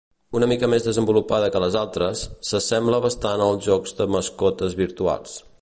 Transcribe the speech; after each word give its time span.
Una 0.37 0.45
mica 0.51 0.69
més 0.73 0.87
desenvolupada 0.87 1.51
que 1.55 1.61
les 1.65 1.77
altres, 1.83 2.25
s'assembla 2.53 3.03
bastant 3.07 3.47
als 3.49 3.69
jocs 3.71 3.97
de 4.01 4.13
mascotes 4.17 4.79
virtuals. 4.85 5.43